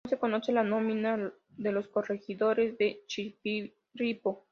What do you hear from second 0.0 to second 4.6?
No se conoce la nómina de los corregidores de Chirripó.